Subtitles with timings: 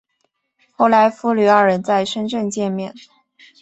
[0.71, 2.91] 后来父女二人在深圳见面。